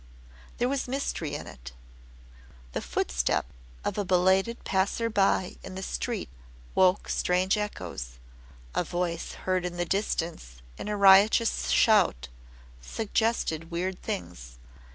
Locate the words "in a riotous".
10.75-11.69